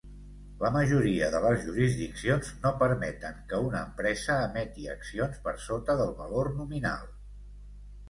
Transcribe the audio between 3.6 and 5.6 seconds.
una empresa emeti accions per